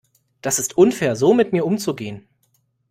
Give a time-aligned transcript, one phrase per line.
[0.41, 2.27] Das ist unfair so mit mir umzugehen.